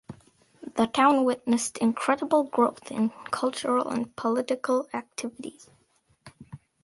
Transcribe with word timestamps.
The 0.77 0.87
town 0.87 1.25
witnessed 1.25 1.77
incredible 1.77 2.41
growth 2.45 2.89
in 2.91 3.11
cultural 3.29 3.87
and 3.87 4.15
political 4.15 4.87
activities. 4.95 5.69